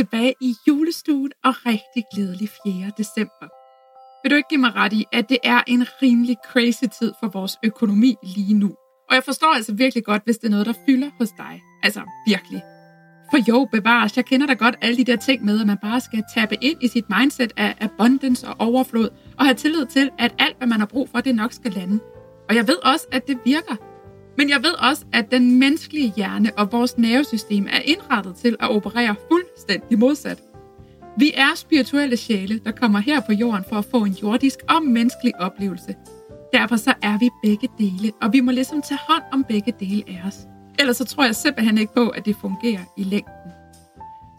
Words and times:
Tilbage 0.00 0.34
i 0.40 0.54
julestuen 0.68 1.32
og 1.44 1.54
rigtig 1.66 2.04
glædelig 2.14 2.48
4. 2.64 2.92
december. 2.98 3.46
Vil 4.22 4.30
du 4.30 4.36
ikke 4.36 4.48
give 4.48 4.60
mig 4.60 4.74
ret 4.74 4.92
i, 4.92 5.04
at 5.12 5.28
det 5.28 5.38
er 5.44 5.60
en 5.66 5.86
rimelig 6.02 6.36
crazy 6.50 6.84
tid 6.98 7.12
for 7.20 7.28
vores 7.28 7.58
økonomi 7.64 8.16
lige 8.22 8.54
nu? 8.54 8.70
Og 9.08 9.14
jeg 9.14 9.24
forstår 9.24 9.54
altså 9.54 9.74
virkelig 9.74 10.04
godt, 10.04 10.22
hvis 10.24 10.38
det 10.38 10.46
er 10.46 10.50
noget, 10.50 10.66
der 10.66 10.72
fylder 10.86 11.10
hos 11.18 11.28
dig. 11.38 11.62
Altså 11.82 12.00
virkelig. 12.26 12.62
For 13.30 13.38
jo, 13.48 13.68
bevares, 13.72 14.16
jeg 14.16 14.24
kender 14.24 14.46
da 14.46 14.52
godt 14.52 14.76
alle 14.82 14.96
de 14.96 15.04
der 15.04 15.16
ting 15.16 15.44
med, 15.44 15.60
at 15.60 15.66
man 15.66 15.78
bare 15.82 16.00
skal 16.00 16.24
tappe 16.34 16.56
ind 16.60 16.82
i 16.82 16.88
sit 16.88 17.04
mindset 17.18 17.52
af 17.56 17.76
abundance 17.80 18.48
og 18.48 18.56
overflod, 18.58 19.08
og 19.38 19.44
have 19.44 19.54
tillid 19.54 19.86
til, 19.86 20.10
at 20.18 20.34
alt, 20.38 20.56
hvad 20.58 20.68
man 20.68 20.78
har 20.78 20.86
brug 20.86 21.08
for, 21.08 21.20
det 21.20 21.34
nok 21.34 21.52
skal 21.52 21.72
lande. 21.72 22.00
Og 22.48 22.54
jeg 22.54 22.68
ved 22.68 22.76
også, 22.92 23.06
at 23.12 23.28
det 23.28 23.38
virker. 23.44 23.89
Men 24.40 24.50
jeg 24.50 24.62
ved 24.62 24.74
også, 24.90 25.04
at 25.12 25.30
den 25.30 25.58
menneskelige 25.58 26.12
hjerne 26.16 26.50
og 26.56 26.72
vores 26.72 26.98
nervesystem 26.98 27.66
er 27.70 27.80
indrettet 27.84 28.36
til 28.36 28.56
at 28.60 28.70
operere 28.70 29.14
fuldstændig 29.30 29.98
modsat. 29.98 30.42
Vi 31.18 31.32
er 31.34 31.54
spirituelle 31.54 32.16
sjæle, 32.16 32.58
der 32.58 32.70
kommer 32.70 32.98
her 32.98 33.20
på 33.20 33.32
jorden 33.32 33.64
for 33.68 33.76
at 33.76 33.84
få 33.84 34.04
en 34.04 34.12
jordisk 34.12 34.58
og 34.68 34.82
menneskelig 34.84 35.40
oplevelse. 35.40 35.94
Derfor 36.52 36.76
så 36.76 36.94
er 37.02 37.18
vi 37.18 37.30
begge 37.42 37.68
dele, 37.78 38.12
og 38.22 38.32
vi 38.32 38.40
må 38.40 38.50
ligesom 38.50 38.82
tage 38.82 39.00
hånd 39.08 39.22
om 39.32 39.44
begge 39.44 39.74
dele 39.80 40.02
af 40.08 40.22
os. 40.26 40.36
Ellers 40.78 40.96
så 40.96 41.04
tror 41.04 41.24
jeg 41.24 41.34
simpelthen 41.34 41.78
ikke 41.78 41.94
på, 41.94 42.08
at 42.08 42.24
det 42.24 42.36
fungerer 42.40 42.84
i 42.96 43.02
længden. 43.02 43.50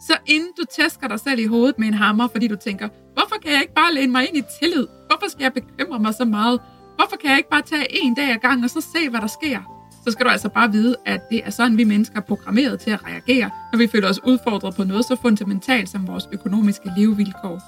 Så 0.06 0.16
inden 0.26 0.50
du 0.58 0.62
tæsker 0.76 1.08
dig 1.08 1.20
selv 1.20 1.40
i 1.40 1.46
hovedet 1.46 1.78
med 1.78 1.88
en 1.88 1.94
hammer, 1.94 2.28
fordi 2.28 2.48
du 2.48 2.56
tænker, 2.56 2.88
hvorfor 3.14 3.36
kan 3.42 3.52
jeg 3.52 3.60
ikke 3.60 3.74
bare 3.74 3.94
læne 3.94 4.12
mig 4.12 4.28
ind 4.28 4.36
i 4.36 4.42
tillid? 4.60 4.86
Hvorfor 5.06 5.30
skal 5.30 5.42
jeg 5.42 5.52
bekymre 5.52 5.98
mig 5.98 6.14
så 6.14 6.24
meget? 6.24 6.60
Hvorfor 6.96 7.16
kan 7.16 7.30
jeg 7.30 7.38
ikke 7.38 7.50
bare 7.50 7.62
tage 7.62 7.86
en 8.04 8.14
dag 8.14 8.30
ad 8.30 8.38
gang 8.38 8.64
og 8.64 8.70
så 8.70 8.80
se, 8.80 9.08
hvad 9.08 9.20
der 9.20 9.26
sker? 9.26 9.71
Så 10.04 10.10
skal 10.10 10.26
du 10.26 10.30
altså 10.30 10.48
bare 10.48 10.72
vide, 10.72 10.96
at 11.06 11.20
det 11.30 11.40
er 11.44 11.50
sådan, 11.50 11.76
vi 11.76 11.84
mennesker 11.84 12.16
er 12.16 12.20
programmeret 12.20 12.80
til 12.80 12.90
at 12.90 13.04
reagere, 13.06 13.50
når 13.72 13.78
vi 13.78 13.86
føler 13.86 14.08
os 14.08 14.24
udfordret 14.24 14.74
på 14.74 14.84
noget 14.84 15.04
så 15.04 15.16
fundamentalt 15.22 15.88
som 15.88 16.06
vores 16.06 16.28
økonomiske 16.32 16.92
levevilkår. 16.96 17.62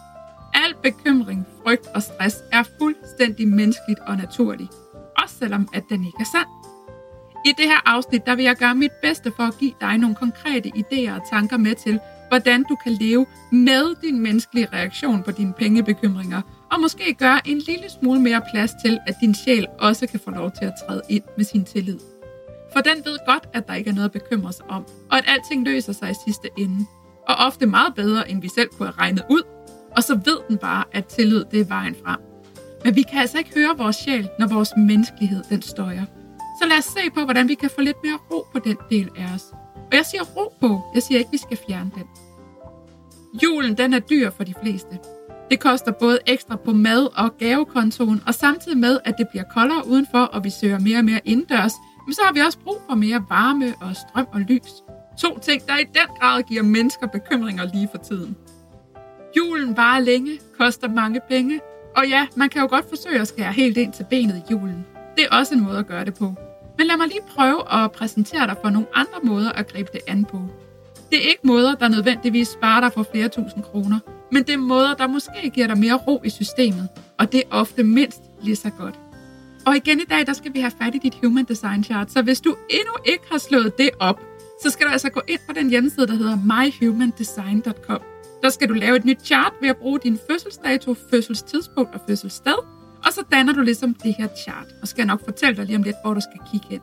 Al 0.55 0.74
bekymring, 0.82 1.46
frygt 1.64 1.86
og 1.94 2.02
stress 2.02 2.36
er 2.52 2.62
fuldstændig 2.78 3.48
menneskeligt 3.48 4.00
og 4.00 4.16
naturligt, 4.16 4.70
også 5.22 5.34
selvom 5.38 5.68
at 5.74 5.82
den 5.90 6.05
ikke 6.05 6.18
er 6.20 6.30
sand. 6.32 6.48
I 7.46 7.52
det 7.58 7.66
her 7.66 7.88
afsnit, 7.94 8.27
der 8.27 8.34
vil 8.34 8.44
jeg 8.44 8.56
gøre 8.56 8.74
mit 8.74 8.92
bedste 9.02 9.32
for 9.36 9.42
at 9.42 9.58
give 9.58 9.72
dig 9.80 9.98
nogle 9.98 10.16
konkrete 10.16 10.72
idéer 10.77 11.12
og 11.12 11.20
tanker 11.30 11.56
med 11.56 11.74
til, 11.74 11.98
hvordan 12.28 12.64
du 12.68 12.77
kan 12.84 12.92
leve 12.92 13.27
med 13.52 14.00
din 14.02 14.20
menneskelige 14.20 14.68
reaktion 14.72 15.22
på 15.22 15.30
dine 15.30 15.52
pengebekymringer, 15.52 16.40
og 16.72 16.80
måske 16.80 17.14
gøre 17.14 17.48
en 17.48 17.58
lille 17.58 17.90
smule 18.00 18.20
mere 18.20 18.42
plads 18.50 18.70
til, 18.84 18.98
at 19.06 19.14
din 19.20 19.34
sjæl 19.34 19.66
også 19.78 20.06
kan 20.06 20.20
få 20.20 20.30
lov 20.30 20.50
til 20.50 20.64
at 20.64 20.72
træde 20.86 21.02
ind 21.08 21.22
med 21.36 21.44
sin 21.44 21.64
tillid. 21.64 22.13
For 22.75 22.80
den 22.80 23.05
ved 23.05 23.19
godt, 23.27 23.48
at 23.53 23.69
der 23.69 23.75
ikke 23.75 23.91
er 23.91 23.94
noget 23.94 24.08
at 24.08 24.12
bekymre 24.12 24.53
sig 24.53 24.70
om, 24.70 24.84
og 25.11 25.19
at 25.19 25.25
alting 25.27 25.64
løser 25.64 25.92
sig 25.92 26.11
i 26.11 26.14
sidste 26.27 26.48
ende. 26.58 26.86
Og 27.28 27.34
ofte 27.34 27.67
meget 27.67 27.94
bedre, 27.94 28.30
end 28.30 28.41
vi 28.41 28.48
selv 28.48 28.69
kunne 28.69 28.86
have 28.86 28.98
regnet 28.98 29.22
ud. 29.30 29.42
Og 29.97 30.03
så 30.03 30.14
ved 30.14 30.39
den 30.48 30.58
bare, 30.58 30.84
at 30.92 31.06
tillid 31.06 31.45
det 31.50 31.61
er 31.61 31.64
vejen 31.64 31.97
frem. 32.05 32.20
Men 32.84 32.97
vi 32.97 33.02
kan 33.02 33.20
altså 33.20 33.39
ikke 33.39 33.55
høre 33.55 33.78
vores 33.78 33.97
sjæl, 33.97 34.28
når 34.39 34.47
vores 34.47 34.70
menneskelighed 34.77 35.45
den 35.50 35.62
støjer. 35.62 36.05
Så 36.63 36.68
lad 36.68 36.79
os 36.79 36.84
se 36.84 37.11
på, 37.14 37.24
hvordan 37.24 37.48
vi 37.48 37.55
kan 37.55 37.70
få 37.70 37.80
lidt 37.80 37.96
mere 38.05 38.18
ro 38.30 38.46
på 38.52 38.58
den 38.58 38.77
del 38.90 39.11
af 39.17 39.34
os. 39.34 39.45
Og 39.74 39.92
jeg 39.92 40.07
siger 40.07 40.23
ro 40.23 40.52
på, 40.61 40.80
jeg 40.95 41.02
siger 41.02 41.18
ikke, 41.18 41.29
at 41.29 41.33
vi 41.33 41.39
skal 41.39 41.58
fjerne 41.68 41.90
den. 41.95 42.05
Julen 43.42 43.77
den 43.77 43.95
er 43.95 43.98
dyr 43.98 44.30
for 44.30 44.45
de 44.45 44.55
fleste. 44.63 44.98
Det 45.51 45.61
koster 45.61 45.92
både 45.92 46.18
ekstra 46.27 46.57
på 46.57 46.73
mad 46.73 47.08
og 47.17 47.39
gavekontoen, 47.39 48.23
og 48.27 48.34
samtidig 48.34 48.79
med, 48.79 48.98
at 49.05 49.14
det 49.18 49.29
bliver 49.29 49.45
koldere 49.55 49.86
udenfor, 49.86 50.18
og 50.18 50.45
vi 50.45 50.51
søger 50.51 50.79
mere 50.79 50.98
og 50.98 51.05
mere 51.05 51.20
indendørs, 51.24 51.73
så 52.12 52.20
har 52.24 52.32
vi 52.32 52.40
også 52.40 52.58
brug 52.58 52.82
for 52.88 52.94
mere 52.94 53.24
varme 53.28 53.74
og 53.80 53.96
strøm 53.96 54.26
og 54.32 54.40
lys. 54.40 54.72
To 55.18 55.38
ting, 55.38 55.66
der 55.66 55.78
i 55.78 55.84
den 55.84 56.16
grad 56.20 56.42
giver 56.42 56.62
mennesker 56.62 57.06
bekymringer 57.06 57.64
lige 57.74 57.88
for 57.90 57.98
tiden. 57.98 58.36
Julen 59.36 59.76
varer 59.76 60.00
længe, 60.00 60.30
koster 60.58 60.88
mange 60.88 61.20
penge, 61.28 61.60
og 61.96 62.08
ja, 62.08 62.26
man 62.36 62.48
kan 62.48 62.62
jo 62.62 62.68
godt 62.68 62.88
forsøge 62.88 63.20
at 63.20 63.28
skære 63.28 63.52
helt 63.52 63.76
ind 63.76 63.92
til 63.92 64.06
benet 64.10 64.36
i 64.36 64.52
julen. 64.52 64.86
Det 65.16 65.24
er 65.30 65.36
også 65.36 65.54
en 65.54 65.60
måde 65.60 65.78
at 65.78 65.86
gøre 65.86 66.04
det 66.04 66.14
på. 66.14 66.34
Men 66.78 66.86
lad 66.86 66.96
mig 66.96 67.06
lige 67.06 67.20
prøve 67.30 67.72
at 67.72 67.92
præsentere 67.92 68.46
dig 68.46 68.56
for 68.62 68.70
nogle 68.70 68.86
andre 68.94 69.18
måder 69.22 69.52
at 69.52 69.72
gribe 69.72 69.90
det 69.92 70.00
an 70.06 70.24
på. 70.24 70.42
Det 71.10 71.24
er 71.24 71.28
ikke 71.28 71.46
måder, 71.46 71.74
der 71.74 71.88
nødvendigvis 71.88 72.48
sparer 72.48 72.80
dig 72.80 72.92
for 72.92 73.02
flere 73.12 73.28
tusind 73.28 73.62
kroner, 73.62 73.98
men 74.32 74.42
det 74.42 74.52
er 74.52 74.58
måder, 74.58 74.94
der 74.94 75.06
måske 75.06 75.50
giver 75.54 75.66
dig 75.66 75.78
mere 75.78 75.94
ro 75.94 76.20
i 76.24 76.30
systemet, 76.30 76.88
og 77.18 77.32
det 77.32 77.40
er 77.40 77.56
ofte 77.56 77.82
mindst 77.82 78.22
lige 78.42 78.56
så 78.56 78.70
godt. 78.70 78.94
Og 79.67 79.77
igen 79.77 80.01
i 80.01 80.05
dag, 80.05 80.27
der 80.27 80.33
skal 80.33 80.55
vi 80.55 80.61
have 80.61 80.73
fat 80.83 80.95
i 80.95 80.98
dit 80.98 81.14
Human 81.23 81.45
Design 81.45 81.85
Chart. 81.85 82.13
Så 82.13 82.23
hvis 82.23 82.41
du 82.41 82.57
endnu 82.70 82.92
ikke 83.05 83.25
har 83.30 83.39
slået 83.39 83.79
det 83.79 83.91
op, 84.01 84.20
så 84.63 84.70
skal 84.70 84.86
du 84.86 84.92
altså 84.92 85.11
gå 85.11 85.20
ind 85.29 85.41
på 85.48 85.52
den 85.52 85.70
hjemmeside, 85.70 86.07
der 86.07 86.14
hedder 86.14 86.36
myhumandesign.com. 86.36 88.01
Der 88.42 88.51
skal 88.51 88.69
du 88.69 88.75
lave 88.75 88.97
et 88.97 89.05
nyt 89.05 89.25
chart 89.25 89.52
ved 89.61 89.69
at 89.69 89.77
bruge 89.77 90.01
din 90.02 90.19
fødselsdato, 90.30 90.95
fødselstidspunkt 91.11 91.95
og 91.95 92.01
fødselssted. 92.08 92.58
Og 93.07 93.13
så 93.13 93.25
danner 93.33 93.52
du 93.52 93.61
ligesom 93.61 93.95
det 93.95 94.14
her 94.19 94.29
chart, 94.45 94.67
og 94.83 94.89
skal 94.89 95.02
jeg 95.02 95.07
nok 95.07 95.25
fortælle 95.25 95.57
dig 95.57 95.64
lige 95.64 95.77
om 95.77 95.83
lidt, 95.83 95.96
hvor 96.05 96.14
du 96.14 96.20
skal 96.20 96.41
kigge 96.52 96.67
hen. 96.70 96.81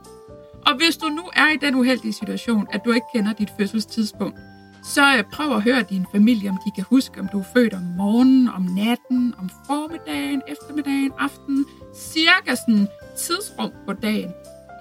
Og 0.65 0.75
hvis 0.77 0.97
du 0.97 1.07
nu 1.07 1.23
er 1.33 1.49
i 1.53 1.57
den 1.61 1.75
uheldige 1.75 2.13
situation, 2.13 2.67
at 2.73 2.81
du 2.85 2.91
ikke 2.91 3.07
kender 3.15 3.33
dit 3.33 3.49
fødselstidspunkt, 3.57 4.37
så 4.83 5.17
øh, 5.17 5.23
prøv 5.23 5.55
at 5.55 5.61
høre 5.61 5.83
din 5.89 6.05
familie, 6.11 6.49
om 6.49 6.57
de 6.65 6.71
kan 6.71 6.83
huske, 6.89 7.19
om 7.19 7.27
du 7.27 7.39
er 7.39 7.43
født 7.53 7.73
om 7.73 7.81
morgenen, 7.97 8.49
om 8.49 8.61
natten, 8.61 9.33
om 9.37 9.49
formiddagen, 9.67 10.41
eftermiddagen, 10.47 11.11
aftenen, 11.19 11.65
cirka 11.95 12.55
sådan 12.55 12.87
tidsrum 13.17 13.71
på 13.87 13.93
dagen. 13.93 14.31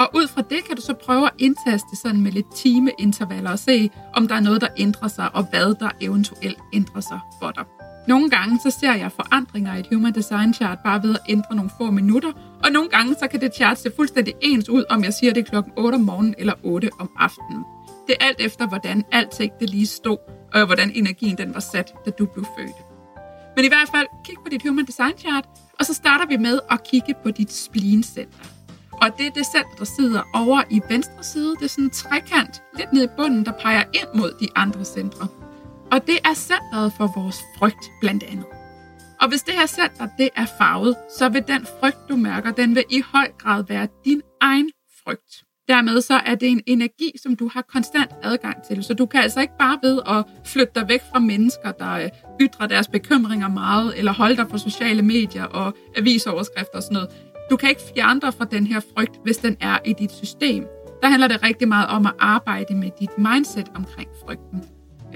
Og 0.01 0.11
ud 0.15 0.29
fra 0.29 0.43
det 0.43 0.65
kan 0.65 0.77
du 0.77 0.83
så 0.83 0.95
prøve 0.95 1.27
at 1.27 1.33
indtaste 1.39 1.97
sådan 2.03 2.21
med 2.21 2.33
lidt 2.33 2.57
timeintervaller 2.57 3.51
og 3.51 3.59
se, 3.59 3.91
om 4.15 4.29
der 4.29 4.35
er 4.35 4.41
noget, 4.41 4.61
der 4.61 4.69
ændrer 4.77 5.09
sig, 5.09 5.35
og 5.35 5.47
hvad 5.51 5.75
der 5.75 5.91
eventuelt 6.01 6.59
ændrer 6.73 7.01
sig 7.01 7.21
for 7.41 7.51
dig. 7.51 7.65
Nogle 8.09 8.31
gange 8.31 8.61
så 8.65 8.71
ser 8.81 8.95
jeg 8.95 9.13
forandringer 9.13 9.77
i 9.77 9.81
et 9.81 9.87
Human 9.93 10.15
Design 10.15 10.55
Chart 10.55 10.79
bare 10.85 11.03
ved 11.03 11.15
at 11.15 11.21
ændre 11.29 11.57
nogle 11.57 11.71
få 11.79 11.91
minutter, 11.91 12.33
og 12.65 12.71
nogle 12.73 12.89
gange 12.89 13.15
så 13.15 13.29
kan 13.31 13.41
det 13.41 13.55
chart 13.55 13.79
se 13.79 13.91
fuldstændig 13.97 14.35
ens 14.43 14.69
ud, 14.69 14.85
om 14.91 15.05
jeg 15.05 15.15
siger 15.15 15.33
det 15.33 15.47
klokken 15.47 15.73
8 15.77 15.97
om 15.97 16.01
morgenen 16.01 16.35
eller 16.39 16.55
8 16.63 16.91
om 16.99 17.11
aftenen. 17.19 17.65
Det 18.07 18.17
er 18.21 18.27
alt 18.27 18.41
efter, 18.41 18.67
hvordan 18.69 19.05
alting 19.13 19.53
det 19.61 19.71
lige 19.71 19.87
stod, 19.87 20.19
og 20.55 20.67
hvordan 20.67 20.93
energien 20.95 21.39
den 21.39 21.55
var 21.55 21.61
sat, 21.61 21.95
da 22.07 22.11
du 22.11 22.27
blev 22.27 22.45
født. 22.59 22.77
Men 23.57 23.65
i 23.65 23.69
hvert 23.69 23.89
fald, 23.95 24.07
kig 24.25 24.35
på 24.45 24.51
dit 24.51 24.63
Human 24.63 24.85
Design 24.85 25.19
Chart, 25.19 25.45
og 25.79 25.87
så 25.87 25.95
starter 25.95 26.27
vi 26.27 26.37
med 26.37 26.61
at 26.71 26.85
kigge 26.85 27.15
på 27.23 27.31
dit 27.31 27.53
spleen-center. 27.53 28.45
Og 28.93 29.19
det 29.19 29.27
er 29.27 29.31
det 29.31 29.47
center, 29.47 29.77
der 29.79 29.85
sidder 29.85 30.23
over 30.35 30.63
i 30.71 30.81
venstre 30.89 31.23
side. 31.23 31.57
Det 31.57 31.65
er 31.65 31.69
sådan 31.69 31.85
en 31.85 31.91
trekant, 31.91 32.63
lidt 32.77 32.93
nede 32.93 33.05
i 33.05 33.09
bunden, 33.17 33.45
der 33.45 33.53
peger 33.53 33.85
ind 33.95 34.09
mod 34.15 34.37
de 34.41 34.49
andre 34.57 34.85
centre. 34.85 35.27
Og 35.93 36.07
det 36.07 36.19
er 36.25 36.35
centret 36.35 36.93
for 36.97 37.13
vores 37.17 37.39
frygt, 37.59 37.85
blandt 38.01 38.23
andet. 38.23 38.47
Og 39.21 39.29
hvis 39.29 39.43
det 39.43 39.55
her 39.55 39.67
center, 39.67 40.09
det 40.19 40.29
er 40.37 40.47
farvet, 40.59 40.97
så 41.19 41.29
vil 41.29 41.45
den 41.49 41.67
frygt, 41.81 42.09
du 42.09 42.17
mærker, 42.17 42.51
den 42.53 42.75
vil 42.75 42.85
i 42.91 43.03
høj 43.13 43.29
grad 43.39 43.65
være 43.69 43.89
din 44.05 44.23
egen 44.41 44.71
frygt. 45.05 45.50
Dermed 45.71 46.01
så 46.01 46.15
er 46.27 46.35
det 46.35 46.49
en 46.49 46.61
energi, 46.67 47.13
som 47.23 47.37
du 47.37 47.51
har 47.53 47.63
konstant 47.63 48.11
adgang 48.23 48.57
til. 48.63 48.85
Så 48.85 48.95
du 48.95 49.07
kan 49.07 49.21
altså 49.21 49.41
ikke 49.41 49.53
bare 49.59 49.79
ved 49.83 50.01
at 50.07 50.25
flytte 50.45 50.73
dig 50.75 50.89
væk 50.89 51.03
fra 51.13 51.19
mennesker, 51.19 51.73
der 51.73 51.93
øh, 51.93 52.09
ytrer 52.41 52.67
deres 52.67 52.89
bekymringer 52.89 53.49
meget, 53.49 53.99
eller 53.99 54.13
holde 54.13 54.37
dig 54.37 54.49
på 54.49 54.59
sociale 54.59 55.03
medier 55.03 55.45
og 55.45 55.75
avisoverskrifter 55.97 56.77
og 56.77 56.83
sådan 56.83 56.95
noget. 56.95 57.09
Du 57.51 57.57
kan 57.57 57.69
ikke 57.69 57.81
fjerne 57.95 58.21
dig 58.21 58.35
fra 58.35 58.45
den 58.45 58.67
her 58.67 58.81
frygt, 58.95 59.13
hvis 59.25 59.37
den 59.37 59.57
er 59.61 59.79
i 59.85 59.93
dit 59.93 60.13
system. 60.13 60.67
Der 61.03 61.09
handler 61.09 61.29
det 61.29 61.43
rigtig 61.43 61.69
meget 61.69 61.89
om 61.89 62.07
at 62.07 62.13
arbejde 62.19 62.75
med 62.75 62.91
dit 63.01 63.19
mindset 63.19 63.67
omkring 63.75 64.09
frygten. 64.25 64.65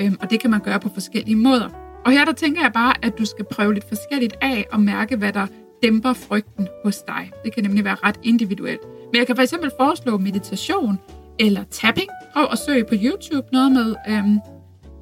Øhm, 0.01 0.17
og 0.21 0.31
det 0.31 0.41
kan 0.41 0.51
man 0.51 0.61
gøre 0.61 0.81
på 0.81 0.89
forskellige 0.95 1.37
måder. 1.37 1.69
Og 2.05 2.13
her 2.13 2.25
der 2.25 2.33
tænker 2.33 2.63
jeg 2.63 2.73
bare, 2.73 2.95
at 3.03 3.19
du 3.19 3.25
skal 3.25 3.45
prøve 3.45 3.75
lidt 3.75 3.89
forskelligt 3.89 4.37
af 4.41 4.67
og 4.73 4.81
mærke, 4.81 5.17
hvad 5.17 5.33
der 5.33 5.47
dæmper 5.83 6.13
frygten 6.13 6.69
hos 6.85 7.03
dig. 7.03 7.31
Det 7.45 7.55
kan 7.55 7.65
nemlig 7.65 7.85
være 7.85 7.97
ret 8.05 8.17
individuelt. 8.23 8.81
Men 9.15 9.19
jeg 9.19 9.27
kan 9.27 9.37
for 9.37 9.43
eksempel 9.43 9.71
foreslå 9.81 10.19
meditation 10.19 10.99
eller 11.39 11.65
tapping. 11.71 12.09
Prøv 12.33 12.47
at 12.53 12.59
søge 12.59 12.85
på 12.85 12.95
YouTube 12.95 13.47
noget 13.53 13.73
med 13.73 13.95
øhm, 14.09 14.39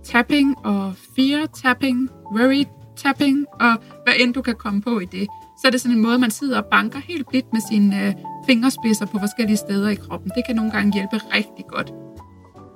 tapping 0.05 0.59
og 0.64 0.94
fear 1.17 1.47
tapping, 1.62 2.11
worry 2.35 2.64
tapping 2.97 3.47
og 3.61 3.73
hvad 4.05 4.14
end 4.19 4.35
du 4.35 4.43
kan 4.43 4.55
komme 4.55 4.82
på 4.82 5.00
i 5.00 5.05
det. 5.05 5.29
Så 5.61 5.67
er 5.67 5.70
det 5.70 5.81
sådan 5.81 5.97
en 5.97 6.03
måde, 6.03 6.19
man 6.19 6.31
sidder 6.31 6.62
og 6.62 6.64
banker 6.64 6.99
helt 6.99 7.29
blidt 7.29 7.53
med 7.53 7.61
sine 7.70 8.06
øh, 8.06 8.14
fingerspidser 8.47 9.06
på 9.06 9.19
forskellige 9.19 9.56
steder 9.56 9.88
i 9.88 9.94
kroppen. 9.94 10.31
Det 10.37 10.43
kan 10.47 10.56
nogle 10.56 10.70
gange 10.70 10.93
hjælpe 10.93 11.17
rigtig 11.17 11.64
godt. 11.69 11.93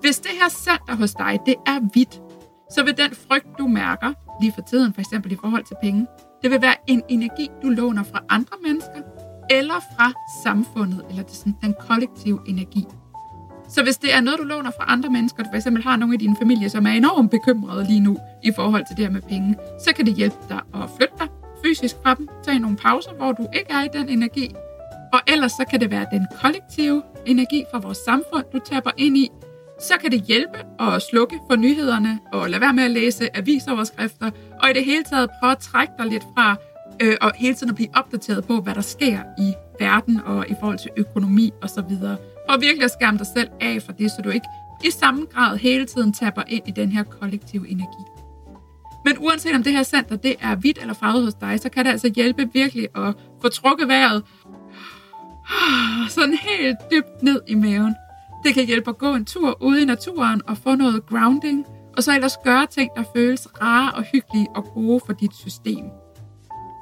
Hvis 0.01 0.19
det 0.19 0.31
her 0.41 0.49
center 0.49 0.95
hos 0.97 1.15
dig, 1.15 1.39
det 1.47 1.55
er 1.67 1.81
hvidt, 1.93 2.21
så 2.71 2.85
vil 2.85 2.97
den 2.97 3.11
frygt, 3.29 3.59
du 3.59 3.67
mærker, 3.67 4.13
lige 4.41 4.53
for 4.55 4.63
tiden, 4.71 4.93
for 4.95 5.01
eksempel 5.01 5.33
i 5.33 5.37
forhold 5.41 5.65
til 5.65 5.77
penge. 5.83 6.07
Det 6.43 6.51
vil 6.51 6.63
være 6.63 6.77
en 6.87 7.03
energi, 7.09 7.49
du 7.63 7.69
låner 7.69 8.03
fra 8.03 8.25
andre 8.29 8.57
mennesker, 8.63 9.01
eller 9.51 9.81
fra 9.97 10.13
samfundet, 10.43 11.05
eller 11.11 11.23
det 11.23 11.35
sådan, 11.35 11.57
den 11.63 11.75
kollektive 11.89 12.41
energi. 12.47 12.85
Så 13.69 13.83
hvis 13.83 13.97
det 13.97 14.15
er 14.15 14.21
noget, 14.21 14.39
du 14.39 14.45
låner 14.45 14.71
fra 14.71 14.85
andre 14.89 15.11
mennesker, 15.11 15.43
du 15.43 15.49
for 15.53 15.57
eksempel 15.57 15.83
har 15.83 15.97
nogle 15.97 16.15
i 16.15 16.19
din 16.19 16.37
familie, 16.37 16.71
som 16.71 16.87
er 16.87 16.91
enormt 16.91 17.31
bekymrede 17.31 17.85
lige 17.85 18.01
nu 18.01 18.19
i 18.43 18.53
forhold 18.57 18.85
til 18.87 18.97
det 18.97 19.05
her 19.05 19.13
med 19.13 19.23
penge, 19.23 19.57
så 19.85 19.93
kan 19.97 20.07
det 20.07 20.15
hjælpe 20.15 20.37
dig 20.49 20.61
at 20.75 20.91
flytte 20.97 21.15
dig 21.19 21.29
fysisk 21.65 21.97
fra 22.03 22.15
dem, 22.15 22.29
tage 22.45 22.59
nogle 22.59 22.77
pauser, 22.77 23.11
hvor 23.17 23.33
du 23.33 23.47
ikke 23.55 23.73
er 23.73 23.83
i 23.85 23.89
den 23.93 24.09
energi. 24.09 24.55
Og 25.13 25.21
ellers 25.27 25.53
så 25.53 25.65
kan 25.71 25.81
det 25.81 25.91
være 25.91 26.07
den 26.13 26.27
kollektive 26.43 27.03
energi 27.27 27.65
fra 27.71 27.79
vores 27.79 27.99
samfund, 27.99 28.45
du 28.53 28.59
taber 28.59 28.91
ind 28.97 29.17
i. 29.17 29.31
Så 29.81 29.95
kan 30.01 30.11
det 30.11 30.23
hjælpe 30.23 30.59
at 30.81 31.03
slukke 31.03 31.39
for 31.51 31.57
nyhederne 31.57 32.19
og 32.33 32.51
lade 32.51 32.61
være 32.61 32.73
med 32.73 32.85
at 32.85 32.91
læse 32.91 33.37
avisoverskrifter, 33.37 34.31
og 34.63 34.71
i 34.71 34.73
det 34.73 34.85
hele 34.85 35.05
taget 35.05 35.31
prøve 35.41 35.53
at 35.53 35.59
trække 35.59 35.93
dig 35.99 36.07
lidt 36.07 36.23
fra 36.23 36.57
øh, 37.03 37.17
og 37.21 37.33
hele 37.37 37.55
tiden 37.55 37.71
at 37.71 37.75
blive 37.77 37.89
opdateret 37.95 38.45
på, 38.45 38.61
hvad 38.61 38.75
der 38.75 38.81
sker 38.81 39.19
i 39.39 39.55
verden 39.81 40.21
og 40.25 40.49
i 40.49 40.55
forhold 40.61 40.79
til 40.79 40.91
økonomi 40.97 41.53
osv. 41.63 41.93
Og 42.49 42.61
virkelig 42.61 42.85
at 42.85 42.91
skærme 42.91 43.19
dig 43.19 43.27
selv 43.27 43.49
af 43.61 43.83
for 43.83 43.93
det, 43.93 44.11
så 44.11 44.23
du 44.23 44.31
ikke 44.31 44.47
i 44.85 44.91
samme 44.91 45.27
grad 45.33 45.57
hele 45.57 45.87
tiden 45.87 46.13
taber 46.13 46.43
ind 46.49 46.69
i 46.69 46.71
den 46.71 46.93
her 46.93 47.03
kollektive 47.03 47.69
energi. 47.69 48.05
Men 49.05 49.17
uanset 49.19 49.55
om 49.55 49.63
det 49.63 49.73
her 49.73 49.83
center 49.83 50.17
det 50.17 50.37
er 50.41 50.55
hvidt 50.55 50.79
eller 50.81 50.95
farvet 50.95 51.25
hos 51.25 51.35
dig, 51.35 51.61
så 51.61 51.69
kan 51.69 51.85
det 51.85 51.91
altså 51.91 52.13
hjælpe 52.17 52.49
virkelig 52.53 52.89
at 52.97 53.15
få 53.43 53.49
trukket 53.49 53.89
vejret 53.89 54.23
sådan 56.09 56.35
helt 56.35 56.77
dybt 56.93 57.23
ned 57.23 57.41
i 57.47 57.55
maven. 57.55 57.95
Det 58.45 58.55
kan 58.55 58.67
hjælpe 58.67 58.91
at 58.91 58.99
gå 58.99 59.15
en 59.15 59.25
tur 59.25 59.63
ude 59.63 59.83
i 59.83 59.85
naturen 59.85 60.43
og 60.47 60.59
få 60.59 60.75
noget 60.75 61.07
grounding, 61.07 61.67
og 61.97 62.03
så 62.03 62.15
ellers 62.15 62.37
gøre 62.45 62.67
ting, 62.67 62.91
der 62.97 63.05
føles 63.17 63.49
rare 63.63 63.93
og 63.93 64.03
hyggelige 64.03 64.49
og 64.55 64.65
gode 64.65 65.01
for 65.07 65.13
dit 65.13 65.35
system. 65.35 65.85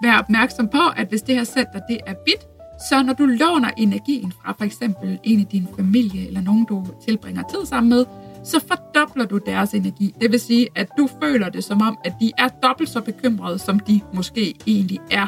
Vær 0.02 0.18
opmærksom 0.18 0.68
på, 0.68 0.78
at 0.96 1.08
hvis 1.08 1.22
det 1.22 1.34
her 1.34 1.44
center 1.44 1.80
det 1.88 1.98
er 2.06 2.14
bit, 2.24 2.46
så 2.88 3.02
når 3.02 3.12
du 3.12 3.26
låner 3.26 3.70
energien 3.76 4.32
fra 4.32 4.54
for 4.58 4.64
eksempel 4.64 5.18
en 5.22 5.40
i 5.40 5.44
din 5.44 5.68
familie 5.76 6.26
eller 6.26 6.40
nogen, 6.40 6.64
du 6.64 6.86
tilbringer 7.06 7.42
tid 7.42 7.66
sammen 7.66 7.90
med, 7.90 8.04
så 8.44 8.60
fordobler 8.68 9.24
du 9.24 9.38
deres 9.38 9.74
energi. 9.74 10.14
Det 10.20 10.32
vil 10.32 10.40
sige, 10.40 10.68
at 10.74 10.88
du 10.98 11.08
føler 11.22 11.48
det 11.48 11.64
som 11.64 11.82
om, 11.82 11.98
at 12.04 12.14
de 12.20 12.32
er 12.38 12.48
dobbelt 12.48 12.88
så 12.88 13.00
bekymrede, 13.00 13.58
som 13.58 13.78
de 13.80 14.00
måske 14.14 14.54
egentlig 14.66 14.98
er. 15.10 15.26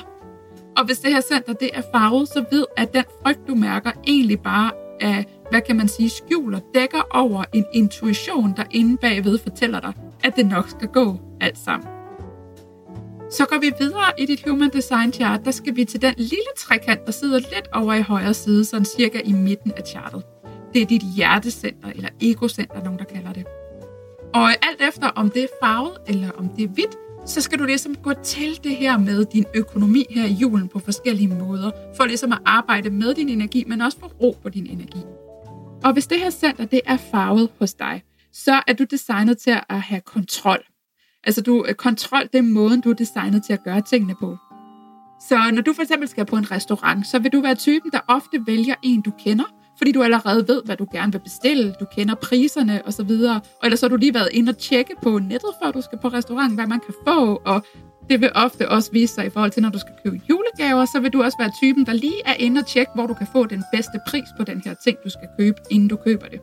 Og 0.77 0.85
hvis 0.85 0.99
det 0.99 1.13
her 1.13 1.21
center 1.21 1.53
det 1.53 1.71
er 1.75 1.83
farvet, 1.95 2.29
så 2.29 2.45
ved 2.51 2.65
at 2.77 2.95
den 2.95 3.05
frygt, 3.23 3.49
du 3.49 3.55
mærker, 3.55 3.91
egentlig 4.07 4.41
bare 4.41 4.71
er, 5.01 5.23
hvad 5.51 5.61
kan 5.61 5.77
man 5.77 5.89
sige, 5.89 6.11
skjuler, 6.11 6.61
dækker 6.75 7.07
over 7.11 7.45
en 7.53 7.65
intuition, 7.73 8.55
der 8.57 8.65
inde 8.71 8.97
bagved 8.97 9.39
fortæller 9.39 9.81
dig, 9.81 9.93
at 10.25 10.37
det 10.37 10.47
nok 10.47 10.69
skal 10.69 10.89
gå 10.89 11.21
alt 11.41 11.59
sammen. 11.59 11.96
Så 13.31 13.47
går 13.51 13.59
vi 13.59 13.73
videre 13.79 14.13
i 14.19 14.27
dit 14.27 14.45
Human 14.49 14.71
Design 14.71 15.13
Chart. 15.13 15.45
Der 15.45 15.51
skal 15.51 15.77
vi 15.77 15.85
til 15.85 16.03
den 16.03 16.15
lille 16.17 16.53
trekant, 16.57 17.07
der 17.07 17.13
sidder 17.13 17.39
lidt 17.39 17.69
over 17.73 17.95
i 17.95 18.03
højre 18.03 18.35
side, 18.35 18.65
sådan 18.65 18.85
cirka 18.85 19.21
i 19.25 19.33
midten 19.33 19.73
af 19.77 19.83
chartet. 19.87 20.23
Det 20.75 20.83
er 20.83 20.87
dit 20.87 21.03
hjertecenter, 21.17 21.89
eller 21.89 22.09
egocenter, 22.23 22.85
nogen 22.85 22.99
der 22.99 23.05
kalder 23.05 23.33
det. 23.33 23.47
Og 24.35 24.51
alt 24.51 24.81
efter, 24.89 25.09
om 25.09 25.31
det 25.31 25.43
er 25.43 25.49
farvet, 25.63 25.93
eller 26.07 26.31
om 26.31 26.49
det 26.49 26.65
er 26.65 26.69
hvidt, 26.69 26.97
så 27.27 27.41
skal 27.41 27.59
du 27.59 27.65
ligesom 27.65 27.95
gå 27.95 28.13
til 28.13 28.61
det 28.65 28.77
her 28.77 28.99
med 28.99 29.25
din 29.25 29.45
økonomi 29.55 30.05
her 30.11 30.25
i 30.25 30.33
julen 30.33 30.69
på 30.69 30.79
forskellige 30.79 31.29
måder, 31.29 31.71
for 31.97 32.05
ligesom 32.05 32.33
at 32.33 32.39
arbejde 32.45 32.91
med 32.91 33.15
din 33.15 33.29
energi, 33.29 33.65
men 33.67 33.81
også 33.81 33.99
få 34.01 34.07
ro 34.07 34.37
på 34.43 34.49
din 34.49 34.67
energi. 34.67 35.01
Og 35.85 35.93
hvis 35.93 36.07
det 36.07 36.21
her 36.21 36.31
center, 36.31 36.65
det 36.65 36.81
er 36.87 36.97
farvet 36.97 37.51
hos 37.59 37.75
dig, 37.75 38.03
så 38.33 38.63
er 38.67 38.73
du 38.73 38.85
designet 38.85 39.39
til 39.39 39.57
at 39.69 39.81
have 39.81 40.01
kontrol. 40.01 40.65
Altså 41.27 41.41
du, 41.41 41.65
øh, 41.69 41.75
kontrol, 41.75 42.23
det 42.33 42.39
er 42.39 42.43
måden, 42.43 42.81
du 42.81 42.91
er 42.91 42.95
designet 42.95 43.43
til 43.45 43.53
at 43.53 43.65
gøre 43.65 43.81
tingene 43.81 44.15
på. 44.21 44.37
Så 45.21 45.51
når 45.53 45.63
du 45.63 45.73
for 45.73 45.83
eksempel 45.83 46.09
skal 46.09 46.27
på 46.27 46.37
en 46.37 46.51
restaurant, 46.51 47.07
så 47.07 47.19
vil 47.19 47.33
du 47.33 47.41
være 47.41 47.55
typen, 47.55 47.91
der 47.91 48.01
ofte 48.09 48.47
vælger 48.47 48.75
en, 48.83 49.01
du 49.01 49.11
kender, 49.25 49.45
fordi 49.79 49.93
du 49.93 50.03
allerede 50.03 50.49
ved, 50.49 50.63
hvad 50.65 50.77
du 50.77 50.87
gerne 50.93 51.13
vil 51.13 51.19
bestille, 51.19 51.75
du 51.81 51.87
kender 51.97 52.15
priserne 52.15 52.83
osv. 52.87 53.11
Og 53.11 53.41
ellers 53.65 53.81
har 53.81 53.89
du 53.89 53.97
lige 53.97 54.15
været 54.15 54.29
inde 54.33 54.51
og 54.51 54.59
tjekke 54.59 54.95
på 55.03 55.19
nettet, 55.19 55.51
før 55.63 55.71
du 55.71 55.81
skal 55.81 55.99
på 55.99 56.09
restaurant, 56.09 56.55
hvad 56.55 56.67
man 56.67 56.81
kan 56.81 56.95
få, 57.07 57.43
og 57.45 57.67
det 58.11 58.21
vil 58.21 58.31
ofte 58.35 58.69
også 58.69 58.93
vise 58.93 59.15
sig 59.15 59.27
i 59.27 59.31
forhold 59.31 59.51
til, 59.51 59.63
når 59.63 59.71
du 59.71 59.79
skal 59.79 59.95
købe 60.05 60.21
julegaver, 60.29 60.85
så 60.85 61.01
vil 61.01 61.13
du 61.13 61.23
også 61.23 61.39
være 61.39 61.51
typen, 61.63 61.87
der 61.87 61.93
lige 61.93 62.21
er 62.25 62.35
inde 62.35 62.59
og 62.59 62.67
tjekke, 62.67 62.93
hvor 62.95 63.07
du 63.07 63.15
kan 63.15 63.27
få 63.33 63.47
den 63.47 63.65
bedste 63.73 64.01
pris 64.09 64.29
på 64.39 64.45
den 64.45 64.63
her 64.65 64.75
ting, 64.85 64.97
du 65.05 65.11
skal 65.11 65.29
købe, 65.39 65.59
inden 65.71 65.89
du 65.89 65.97
køber 65.97 66.27
det. 66.27 66.41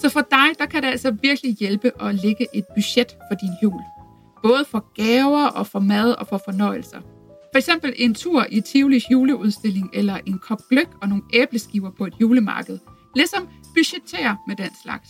Så 0.00 0.08
for 0.08 0.20
dig, 0.20 0.58
der 0.58 0.66
kan 0.66 0.82
det 0.82 0.88
altså 0.88 1.10
virkelig 1.10 1.56
hjælpe 1.60 1.92
at 2.02 2.14
lægge 2.14 2.46
et 2.54 2.64
budget 2.74 3.16
for 3.30 3.34
din 3.34 3.52
jul. 3.62 3.82
Både 4.42 4.64
for 4.64 4.92
gaver 4.94 5.46
og 5.46 5.66
for 5.66 5.78
mad 5.78 6.12
og 6.12 6.26
for 6.26 6.40
fornøjelser. 6.44 7.00
For 7.52 7.58
eksempel 7.58 7.92
en 7.96 8.14
tur 8.14 8.46
i 8.50 8.60
Tivolis 8.60 9.10
juleudstilling 9.10 9.90
eller 9.92 10.18
en 10.26 10.38
kop 10.38 10.58
gløk 10.70 10.88
og 11.02 11.08
nogle 11.08 11.22
æbleskiver 11.32 11.90
på 11.98 12.06
et 12.06 12.14
julemarked. 12.20 12.78
Ligesom 13.16 13.48
budgetere 13.74 14.36
med 14.46 14.56
den 14.56 14.70
slags. 14.82 15.08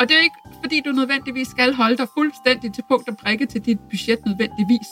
Og 0.00 0.08
det 0.08 0.16
er 0.16 0.22
ikke, 0.22 0.40
fordi 0.62 0.80
du 0.80 0.92
nødvendigvis 0.92 1.48
skal 1.48 1.74
holde 1.74 1.96
dig 1.96 2.08
fuldstændig 2.14 2.74
til 2.74 2.84
punkt 2.88 3.08
og 3.08 3.16
prikke 3.16 3.46
til 3.46 3.60
dit 3.60 3.78
budget 3.90 4.18
nødvendigvis. 4.26 4.88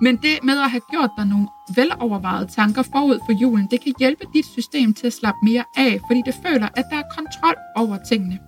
Men 0.00 0.16
det 0.16 0.38
med 0.42 0.58
at 0.58 0.70
have 0.70 0.80
gjort 0.90 1.10
dig 1.18 1.26
nogle 1.26 1.48
velovervejede 1.74 2.46
tanker 2.46 2.82
forud 2.82 3.18
for 3.26 3.32
julen, 3.42 3.68
det 3.70 3.80
kan 3.80 3.94
hjælpe 3.98 4.24
dit 4.34 4.46
system 4.46 4.94
til 4.94 5.06
at 5.06 5.12
slappe 5.12 5.38
mere 5.42 5.64
af, 5.76 6.00
fordi 6.06 6.22
det 6.26 6.34
føler, 6.46 6.68
at 6.76 6.84
der 6.90 6.96
er 6.96 7.08
kontrol 7.16 7.56
over 7.76 7.98
tingene. 8.08 8.38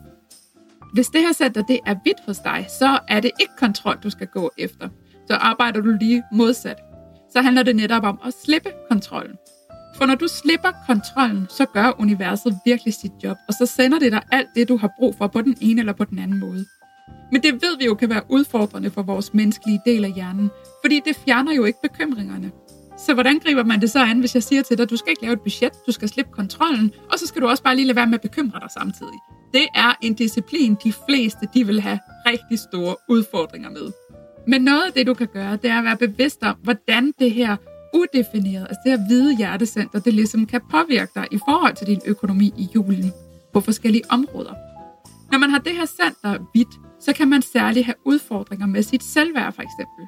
Hvis 0.93 1.07
det 1.07 1.21
her 1.21 1.33
center 1.33 1.63
det 1.63 1.81
er 1.87 1.95
hvidt 2.03 2.19
hos 2.27 2.39
dig, 2.39 2.67
så 2.79 2.99
er 3.09 3.21
det 3.21 3.31
ikke 3.41 3.53
kontrol, 3.59 3.99
du 4.03 4.11
skal 4.11 4.27
gå 4.27 4.51
efter. 4.59 4.89
Så 5.27 5.35
arbejder 5.35 5.81
du 5.81 5.97
lige 6.01 6.23
modsat. 6.33 6.77
Så 7.33 7.43
handler 7.43 7.63
det 7.63 7.77
netop 7.77 8.05
om 8.05 8.19
at 8.25 8.35
slippe 8.45 8.71
kontrollen. 8.91 9.37
For 9.97 10.07
når 10.07 10.15
du 10.15 10.29
slipper 10.29 10.73
kontrollen, 10.87 11.47
så 11.51 11.67
gør 11.67 12.01
universet 12.01 12.59
virkelig 12.65 12.95
sit 12.95 13.13
job, 13.25 13.37
og 13.49 13.55
så 13.55 13.67
sender 13.67 13.99
det 13.99 14.13
dig 14.13 14.23
alt 14.33 14.49
det, 14.55 14.69
du 14.69 14.77
har 14.77 14.91
brug 14.99 15.15
for 15.19 15.27
på 15.27 15.43
den 15.43 15.57
ene 15.61 15.81
eller 15.81 15.93
på 15.93 16.05
den 16.05 16.19
anden 16.19 16.39
måde. 16.39 16.67
Men 17.33 17.43
det 17.43 17.53
ved 17.53 17.79
vi 17.79 17.85
jo 17.85 17.95
kan 17.95 18.11
være 18.11 18.23
udfordrende 18.29 18.91
for 18.91 19.03
vores 19.03 19.35
menneskelige 19.35 19.81
del 19.87 20.05
af 20.05 20.13
hjernen, 20.13 20.51
fordi 20.85 21.01
det 21.05 21.17
fjerner 21.17 21.53
jo 21.53 21.65
ikke 21.65 21.79
bekymringerne. 21.83 22.51
Så 23.07 23.15
hvordan 23.15 23.39
griber 23.39 23.65
man 23.65 23.81
det 23.81 23.91
så 23.91 23.99
an, 24.05 24.21
hvis 24.21 24.35
jeg 24.35 24.43
siger 24.43 24.63
til 24.63 24.79
dig, 24.79 24.91
du 24.91 24.97
skal 24.97 25.11
ikke 25.11 25.23
lave 25.23 25.33
et 25.33 25.41
budget, 25.41 25.73
du 25.87 25.93
skal 25.93 26.09
slippe 26.09 26.33
kontrollen, 26.33 26.93
og 27.13 27.19
så 27.19 27.27
skal 27.27 27.43
du 27.43 27.49
også 27.49 27.63
bare 27.63 27.77
lige 27.77 27.87
lade 27.87 27.97
være 27.97 28.07
med 28.07 28.15
at 28.15 28.21
bekymre 28.21 28.61
dig 28.61 28.71
samtidig. 28.71 29.19
Det 29.53 29.67
er 29.75 29.93
en 30.03 30.15
disciplin, 30.15 30.77
de 30.85 30.93
fleste 31.09 31.49
de 31.55 31.67
vil 31.67 31.81
have 31.81 31.99
rigtig 32.27 32.59
store 32.59 32.97
udfordringer 33.09 33.71
med. 33.71 33.93
Men 34.47 34.63
noget 34.63 34.83
af 34.87 34.93
det, 34.93 35.07
du 35.07 35.15
kan 35.15 35.27
gøre, 35.27 35.57
det 35.57 35.71
er 35.71 35.79
at 35.79 35.85
være 35.85 35.97
bevidst 35.97 36.43
om, 36.43 36.57
hvordan 36.63 37.13
det 37.19 37.33
her 37.33 37.57
udefineret, 37.95 38.67
altså 38.69 38.81
det 38.85 38.99
her 38.99 39.07
hvide 39.07 39.37
hjertecenter, 39.37 40.01
det 40.01 40.15
ligesom 40.15 40.47
kan 40.47 40.61
påvirke 40.71 41.13
dig 41.15 41.27
i 41.31 41.39
forhold 41.49 41.75
til 41.75 41.87
din 41.87 42.01
økonomi 42.07 42.53
i 42.57 42.69
julen 42.75 43.13
på 43.53 43.61
forskellige 43.61 44.05
områder. 44.11 44.55
Når 45.33 45.39
man 45.39 45.51
har 45.51 45.59
det 45.59 45.73
her 45.73 45.87
center 45.87 46.45
hvidt, 46.53 46.75
så 47.01 47.13
kan 47.13 47.29
man 47.29 47.43
særligt 47.43 47.87
have 47.87 47.95
udfordringer 48.05 48.67
med 48.67 48.83
sit 48.83 49.03
selvværd 49.03 49.53
for 49.53 49.63
eksempel. 49.63 50.05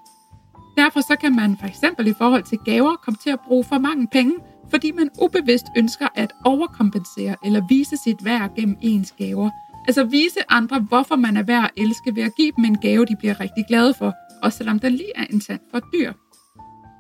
Derfor 0.77 1.01
så 1.01 1.17
kan 1.21 1.37
man 1.37 1.57
for 1.61 1.67
eksempel 1.67 2.07
i 2.07 2.15
forhold 2.19 2.43
til 2.43 2.59
gaver 2.59 2.97
komme 2.97 3.19
til 3.23 3.31
at 3.31 3.41
bruge 3.47 3.65
for 3.65 3.79
mange 3.79 4.09
penge, 4.13 4.35
fordi 4.73 4.91
man 4.91 5.11
ubevidst 5.23 5.67
ønsker 5.77 6.09
at 6.15 6.33
overkompensere 6.45 7.37
eller 7.45 7.63
vise 7.69 7.97
sit 8.05 8.25
værd 8.25 8.55
gennem 8.57 8.77
ens 8.81 9.15
gaver. 9.19 9.51
Altså 9.87 10.05
vise 10.05 10.41
andre, 10.49 10.81
hvorfor 10.81 11.17
man 11.17 11.37
er 11.37 11.43
værd 11.43 11.65
at 11.65 11.71
elske 11.77 12.17
ved 12.17 12.23
at 12.23 12.35
give 12.37 12.53
dem 12.57 12.65
en 12.65 12.79
gave, 12.79 13.07
de 13.07 13.17
bliver 13.17 13.41
rigtig 13.41 13.65
glade 13.69 13.95
for, 13.95 14.15
også 14.43 14.59
selvom 14.59 14.79
den 14.79 14.93
lige 14.93 15.13
er 15.17 15.25
en 15.31 15.41
tand 15.41 15.61
for 15.71 15.81
dyr. 15.95 16.13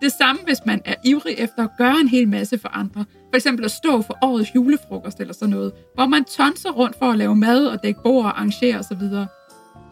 Det 0.02 0.12
samme, 0.12 0.40
hvis 0.44 0.58
man 0.66 0.80
er 0.84 0.94
ivrig 1.04 1.34
efter 1.38 1.64
at 1.64 1.70
gøre 1.78 2.00
en 2.00 2.08
hel 2.08 2.28
masse 2.28 2.58
for 2.58 2.68
andre. 2.68 3.04
For 3.30 3.36
eksempel 3.36 3.64
at 3.64 3.70
stå 3.70 4.02
for 4.02 4.18
årets 4.22 4.54
julefrokost 4.54 5.20
eller 5.20 5.34
sådan 5.34 5.50
noget, 5.50 5.72
hvor 5.94 6.06
man 6.06 6.24
tonser 6.24 6.70
rundt 6.70 6.98
for 6.98 7.10
at 7.10 7.18
lave 7.18 7.36
mad 7.36 7.66
og 7.66 7.82
dække 7.82 8.00
bord 8.02 8.24
og 8.24 8.30
arrangere 8.38 8.78
osv. 8.78 9.02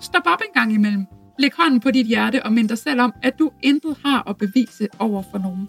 Stop 0.00 0.22
op 0.26 0.40
en 0.40 0.52
gang 0.54 0.72
imellem. 0.72 1.06
Læg 1.38 1.50
hånden 1.58 1.80
på 1.80 1.90
dit 1.90 2.06
hjerte 2.06 2.42
og 2.42 2.52
mind 2.52 2.68
dig 2.68 2.78
selv 2.78 3.00
om, 3.00 3.12
at 3.22 3.38
du 3.38 3.50
intet 3.62 3.96
har 4.04 4.28
at 4.28 4.36
bevise 4.36 4.88
over 4.98 5.22
for 5.30 5.38
nogen. 5.38 5.68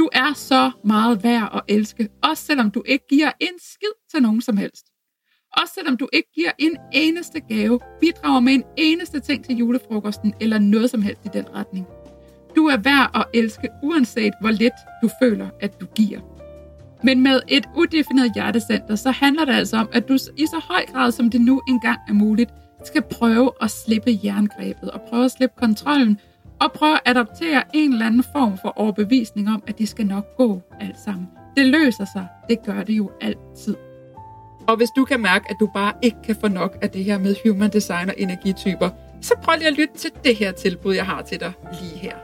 Du 0.00 0.08
er 0.12 0.32
så 0.34 0.70
meget 0.84 1.24
værd 1.24 1.50
at 1.54 1.76
elske, 1.76 2.08
også 2.22 2.44
selvom 2.44 2.70
du 2.70 2.82
ikke 2.86 3.04
giver 3.08 3.32
en 3.40 3.58
skid 3.58 3.94
til 4.10 4.22
nogen 4.22 4.40
som 4.40 4.56
helst. 4.56 4.86
Også 5.56 5.74
selvom 5.74 5.96
du 5.96 6.08
ikke 6.12 6.28
giver 6.34 6.50
en 6.58 6.76
eneste 6.92 7.40
gave, 7.40 7.80
bidrager 8.00 8.40
med 8.40 8.52
en 8.52 8.64
eneste 8.76 9.20
ting 9.20 9.44
til 9.44 9.56
julefrokosten 9.56 10.34
eller 10.40 10.58
noget 10.58 10.90
som 10.90 11.02
helst 11.02 11.24
i 11.24 11.28
den 11.32 11.54
retning. 11.54 11.86
Du 12.56 12.66
er 12.66 12.76
værd 12.76 13.10
at 13.14 13.24
elske, 13.34 13.68
uanset 13.82 14.32
hvor 14.40 14.50
lidt 14.50 14.72
du 15.02 15.10
føler, 15.22 15.48
at 15.60 15.80
du 15.80 15.86
giver. 15.86 16.20
Men 17.04 17.20
med 17.20 17.40
et 17.48 17.64
udefineret 17.76 18.32
hjertecenter, 18.34 18.96
så 18.96 19.10
handler 19.10 19.44
det 19.44 19.52
altså 19.52 19.76
om, 19.76 19.88
at 19.92 20.08
du 20.08 20.14
i 20.14 20.46
så 20.46 20.60
høj 20.64 20.86
grad, 20.86 21.12
som 21.12 21.30
det 21.30 21.40
nu 21.40 21.62
engang 21.68 21.98
er 22.08 22.12
muligt, 22.12 22.50
skal 22.84 23.02
prøve 23.02 23.52
at 23.60 23.70
slippe 23.70 24.20
jerngrebet 24.24 24.90
og 24.90 25.00
prøve 25.00 25.24
at 25.24 25.30
slippe 25.30 25.54
kontrollen 25.58 26.20
og 26.60 26.72
prøve 26.72 26.94
at 26.94 27.00
adoptere 27.04 27.62
en 27.74 27.92
eller 27.92 28.06
anden 28.06 28.24
form 28.32 28.58
for 28.62 28.72
overbevisning 28.76 29.48
om, 29.48 29.62
at 29.66 29.78
det 29.78 29.88
skal 29.88 30.06
nok 30.06 30.36
gå 30.36 30.60
alt 30.80 30.96
sammen. 31.04 31.28
Det 31.56 31.66
løser 31.66 32.06
sig. 32.14 32.26
Det 32.48 32.58
gør 32.66 32.82
det 32.82 32.92
jo 32.92 33.10
altid. 33.20 33.76
Og 34.68 34.76
hvis 34.76 34.88
du 34.96 35.04
kan 35.04 35.20
mærke, 35.20 35.46
at 35.50 35.56
du 35.60 35.70
bare 35.74 35.92
ikke 36.02 36.16
kan 36.24 36.36
få 36.40 36.48
nok 36.48 36.78
af 36.82 36.90
det 36.90 37.04
her 37.04 37.18
med 37.18 37.36
human 37.44 37.70
design 37.70 38.08
og 38.08 38.14
energityper, 38.18 38.90
så 39.20 39.34
prøv 39.42 39.54
lige 39.58 39.68
at 39.68 39.74
lytte 39.74 39.94
til 39.94 40.10
det 40.24 40.36
her 40.36 40.52
tilbud, 40.52 40.94
jeg 40.94 41.06
har 41.06 41.22
til 41.22 41.40
dig 41.40 41.52
lige 41.82 41.98
her. 41.98 42.16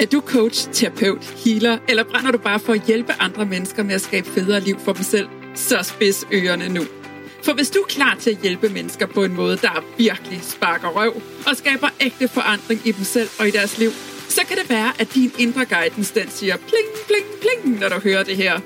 Er 0.00 0.06
du 0.12 0.20
coach, 0.20 0.68
terapeut, 0.72 1.24
healer, 1.44 1.78
eller 1.88 2.04
brænder 2.04 2.30
du 2.30 2.38
bare 2.38 2.58
for 2.58 2.72
at 2.72 2.82
hjælpe 2.86 3.12
andre 3.20 3.46
mennesker 3.46 3.82
med 3.82 3.94
at 3.94 4.00
skabe 4.00 4.26
federe 4.26 4.60
liv 4.60 4.78
for 4.78 4.92
dem 4.92 5.02
selv, 5.02 5.28
så 5.54 5.76
spids 5.82 6.24
ørerne 6.32 6.68
nu. 6.68 6.99
For 7.42 7.52
hvis 7.52 7.70
du 7.70 7.78
er 7.78 7.86
klar 7.86 8.16
til 8.20 8.30
at 8.30 8.38
hjælpe 8.42 8.68
mennesker 8.68 9.06
på 9.06 9.24
en 9.24 9.34
måde, 9.34 9.56
der 9.56 9.84
virkelig 9.98 10.40
sparker 10.42 10.88
røv 10.88 11.22
og 11.46 11.56
skaber 11.56 11.88
ægte 12.00 12.28
forandring 12.28 12.80
i 12.84 12.92
dem 12.92 13.04
selv 13.04 13.28
og 13.38 13.48
i 13.48 13.50
deres 13.50 13.78
liv, 13.78 13.90
så 14.28 14.40
kan 14.48 14.56
det 14.56 14.70
være, 14.70 14.92
at 14.98 15.14
din 15.14 15.32
indre 15.38 15.64
guidance 15.64 16.14
den 16.14 16.30
siger 16.30 16.56
pling, 16.56 16.88
pling, 17.06 17.26
pling, 17.40 17.80
når 17.80 17.88
du 17.88 18.00
hører 18.00 18.22
det 18.22 18.36
her. 18.36 18.60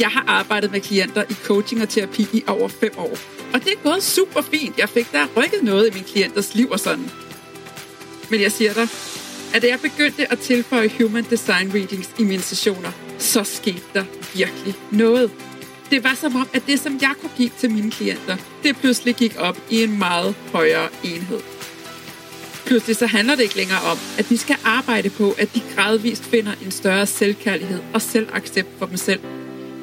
Jeg 0.00 0.08
har 0.08 0.24
arbejdet 0.26 0.72
med 0.72 0.80
klienter 0.80 1.24
i 1.30 1.34
coaching 1.44 1.82
og 1.82 1.88
terapi 1.88 2.26
i 2.32 2.44
over 2.46 2.68
fem 2.68 2.92
år. 2.98 3.16
Og 3.54 3.64
det 3.64 3.72
er 3.72 3.82
gået 3.82 4.02
super 4.02 4.42
fint. 4.42 4.78
Jeg 4.78 4.88
fik 4.88 5.12
der 5.12 5.26
rykket 5.36 5.62
noget 5.62 5.90
i 5.90 5.94
min 5.94 6.04
klienters 6.04 6.54
liv 6.54 6.70
og 6.70 6.80
sådan. 6.80 7.10
Men 8.30 8.40
jeg 8.40 8.52
siger 8.52 8.72
dig, 8.72 8.88
at 9.54 9.62
da 9.62 9.66
jeg 9.66 9.80
begyndte 9.80 10.32
at 10.32 10.38
tilføje 10.38 10.90
Human 11.00 11.24
Design 11.30 11.70
Readings 11.74 12.10
i 12.18 12.24
mine 12.24 12.42
sessioner, 12.42 12.90
så 13.18 13.44
skete 13.44 13.82
der 13.94 14.04
virkelig 14.34 14.74
noget. 14.90 15.30
Det 15.90 16.04
var 16.04 16.14
som 16.14 16.36
om, 16.36 16.48
at 16.52 16.62
det, 16.66 16.80
som 16.80 16.98
jeg 17.00 17.14
kunne 17.20 17.30
give 17.36 17.50
til 17.58 17.70
mine 17.70 17.90
klienter, 17.90 18.36
det 18.62 18.76
pludselig 18.76 19.14
gik 19.14 19.36
op 19.38 19.58
i 19.70 19.82
en 19.82 19.98
meget 19.98 20.34
højere 20.52 20.88
enhed. 21.04 21.40
Pludselig 22.66 22.96
så 22.96 23.06
handler 23.06 23.34
det 23.34 23.42
ikke 23.42 23.56
længere 23.56 23.80
om, 23.90 23.98
at 24.18 24.28
de 24.28 24.38
skal 24.38 24.56
arbejde 24.64 25.10
på, 25.10 25.34
at 25.38 25.54
de 25.54 25.62
gradvist 25.74 26.24
finder 26.24 26.52
en 26.64 26.70
større 26.70 27.06
selvkærlighed 27.06 27.80
og 27.94 28.02
selvaccept 28.02 28.68
for 28.78 28.86
dem 28.86 28.96
selv. 28.96 29.20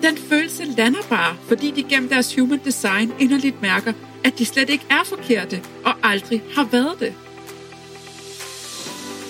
Den 0.02 0.18
følelse 0.30 0.66
lander 0.78 1.02
bare, 1.10 1.36
fordi 1.48 1.72
de 1.72 1.84
gennem 1.84 2.10
deres 2.10 2.36
human 2.36 2.60
design 2.66 3.14
inderligt 3.20 3.62
mærker, 3.62 3.94
at 4.24 4.40
de 4.40 4.46
slet 4.46 4.70
ikke 4.70 4.86
er 4.90 5.04
forkerte 5.06 5.62
og 5.86 5.94
aldrig 6.04 6.44
har 6.56 6.68
været 6.72 7.00
det. 7.00 7.14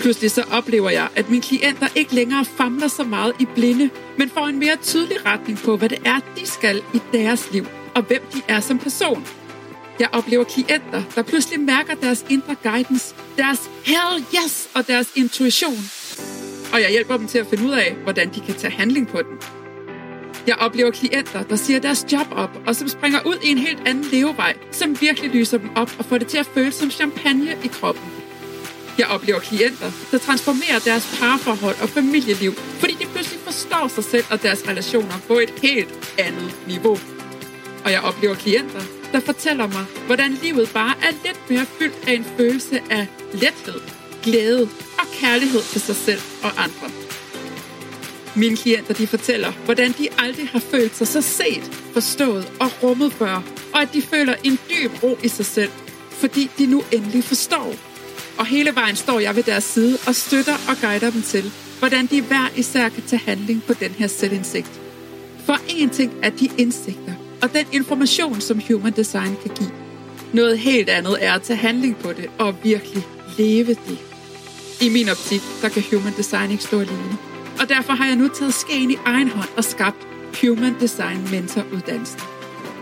Pludselig 0.04 0.32
så 0.32 0.44
oplever 0.52 0.90
jeg, 0.90 1.08
at 1.16 1.30
mine 1.30 1.42
klienter 1.42 1.88
ikke 1.96 2.16
længere 2.16 2.46
famler 2.46 2.88
så 2.88 3.04
meget 3.04 3.34
i 3.40 3.46
blinde, 3.56 3.90
men 4.18 4.30
får 4.30 4.48
en 4.48 4.60
mere 4.60 4.76
tydelig 4.82 5.26
retning 5.26 5.60
på, 5.60 5.78
hvad 5.78 5.90
det 5.90 5.98
er, 6.06 6.20
de 6.38 6.48
skal 6.48 6.82
i 6.94 7.02
deres 7.14 7.52
liv, 7.52 7.66
og 7.96 8.02
hvem 8.02 8.22
de 8.34 8.42
er 8.48 8.60
som 8.60 8.80
person. 8.80 9.28
Jeg 10.00 10.10
oplever 10.12 10.44
klienter, 10.44 11.04
der 11.16 11.22
pludselig 11.22 11.60
mærker 11.60 11.96
deres 11.96 12.26
indre 12.30 12.56
guidance, 12.64 13.16
deres 13.38 13.70
hell 13.86 14.26
yes 14.36 14.70
og 14.76 14.88
deres 14.88 15.12
intuition. 15.16 15.78
Og 16.74 16.82
jeg 16.82 16.90
hjælper 16.90 17.18
dem 17.18 17.28
til 17.28 17.38
at 17.38 17.48
finde 17.48 17.64
ud 17.64 17.72
af, 17.72 17.96
hvordan 18.04 18.34
de 18.34 18.40
kan 18.40 18.56
tage 18.56 18.74
handling 18.74 19.08
på 19.08 19.18
den. 19.18 19.38
Jeg 20.48 20.56
oplever 20.56 20.92
klienter, 20.92 21.44
der 21.44 21.56
siger 21.56 21.80
deres 21.80 22.06
job 22.12 22.28
op, 22.32 22.62
og 22.68 22.76
som 22.76 22.88
springer 22.88 23.20
ud 23.26 23.38
i 23.44 23.52
en 23.52 23.58
helt 23.58 23.88
anden 23.88 24.06
levevej, 24.12 24.58
som 24.72 25.02
virkelig 25.02 25.32
lyser 25.32 25.58
dem 25.58 25.70
op 25.76 25.92
og 26.00 26.06
får 26.06 26.18
det 26.18 26.28
til 26.28 26.38
at 26.38 26.46
føles 26.46 26.76
som 26.76 26.92
champagne 26.92 27.58
i 27.64 27.68
kroppen. 27.68 28.04
Jeg 28.98 29.08
oplever 29.08 29.40
klienter, 29.40 29.92
der 30.12 30.18
transformerer 30.18 30.80
deres 30.80 31.18
parforhold 31.20 31.76
og 31.82 31.90
familieliv, 31.90 32.54
fordi 32.54 32.94
de 32.94 33.06
pludselig 33.14 33.40
forstår 33.44 33.88
sig 33.88 34.04
selv 34.04 34.26
og 34.30 34.42
deres 34.42 34.68
relationer 34.68 35.18
på 35.28 35.34
et 35.40 35.54
helt 35.62 36.14
andet 36.18 36.56
niveau. 36.68 36.98
Og 37.86 37.92
jeg 37.92 38.02
oplever 38.02 38.36
klienter, 38.36 38.82
der 39.12 39.20
fortæller 39.20 39.68
mig, 39.68 39.86
hvordan 40.06 40.38
livet 40.44 40.70
bare 40.74 40.94
er 41.02 41.12
lidt 41.26 41.50
mere 41.50 41.66
fyldt 41.80 42.08
af 42.08 42.14
en 42.14 42.26
følelse 42.38 42.82
af 42.90 43.08
lethed, 43.34 43.82
glæde 44.24 44.70
og 45.00 45.08
kærlighed 45.14 45.62
til 45.62 45.82
sig 45.82 45.96
selv 45.96 46.22
og 46.44 46.52
andre. 46.58 46.90
Mine 48.36 48.58
klienter 48.58 48.94
de 48.94 49.08
fortæller, 49.08 49.52
hvordan 49.66 49.92
de 49.92 50.08
aldrig 50.18 50.48
har 50.48 50.60
følt 50.60 50.96
sig 50.96 51.08
så 51.08 51.22
set, 51.22 51.64
forstået 51.94 52.52
og 52.60 52.84
rummet 52.84 53.14
før, 53.14 53.44
og 53.74 53.82
at 53.82 53.94
de 53.94 54.02
føler 54.02 54.36
en 54.44 54.60
dyb 54.70 55.04
ro 55.04 55.18
i 55.24 55.28
sig 55.28 55.46
selv, 55.46 55.72
fordi 56.10 56.50
de 56.58 56.66
nu 56.66 56.84
endelig 56.92 57.24
forstår, 57.24 57.76
og 58.38 58.46
hele 58.46 58.76
vejen 58.76 58.96
står 58.96 59.20
jeg 59.20 59.36
ved 59.36 59.44
deres 59.44 59.64
side 59.64 59.98
og 60.08 60.16
støtter 60.16 60.54
og 60.70 60.76
guider 60.82 61.10
dem 61.10 61.22
til, 61.22 61.52
hvordan 61.80 62.06
de 62.06 62.22
hver 62.22 62.50
især 62.56 62.90
kan 62.90 63.04
tage 63.08 63.22
handling 63.26 63.64
på 63.68 63.74
den 63.74 63.92
her 63.92 64.08
selvindsigt. 64.08 64.72
For 65.46 65.58
en 65.70 65.90
ting 65.90 66.14
er 66.24 66.30
de 66.30 66.50
indsigter 66.58 67.14
og 67.42 67.54
den 67.54 67.66
information, 67.72 68.42
som 68.42 68.62
Human 68.68 68.94
Design 68.94 69.36
kan 69.42 69.52
give. 69.56 69.72
Noget 70.34 70.60
helt 70.60 70.90
andet 70.90 71.18
er 71.20 71.34
at 71.34 71.42
tage 71.42 71.58
handling 71.58 71.98
på 71.98 72.14
det 72.14 72.30
og 72.40 72.56
virkelig 72.64 73.04
leve 73.38 73.74
det. 73.88 73.98
I 74.82 74.90
min 74.90 75.10
optik, 75.10 75.42
der 75.62 75.70
kan 75.70 75.84
Human 75.92 76.14
Design 76.18 76.52
ikke 76.52 76.64
stå 76.64 76.80
alene. 76.80 77.18
Og 77.62 77.70
derfor 77.70 77.94
har 77.94 78.08
jeg 78.08 78.16
nu 78.16 78.28
taget 78.28 78.54
skeen 78.54 78.92
i 78.92 78.98
egen 79.06 79.30
hånd 79.30 79.50
og 79.58 79.64
skabt 79.64 80.08
Human 80.42 80.76
Design 80.80 81.28
Mentor 81.32 81.64
uddannelsen. 81.74 82.20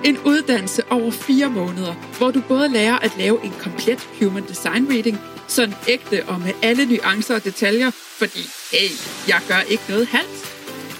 En 0.03 0.17
uddannelse 0.25 0.83
over 0.89 1.11
fire 1.11 1.49
måneder, 1.49 1.93
hvor 2.17 2.31
du 2.31 2.41
både 2.47 2.69
lærer 2.69 2.97
at 2.97 3.11
lave 3.17 3.45
en 3.45 3.53
komplet 3.59 4.07
Human 4.21 4.43
Design 4.47 4.87
Reading, 4.89 5.17
sådan 5.51 5.75
ægte 5.87 6.23
og 6.27 6.39
med 6.39 6.53
alle 6.61 6.85
nuancer 6.85 7.35
og 7.35 7.43
detaljer, 7.43 7.91
fordi, 7.91 8.43
hey, 8.71 8.89
jeg 9.27 9.41
gør 9.47 9.59
ikke 9.69 9.83
noget 9.89 10.07
halvt. 10.07 10.41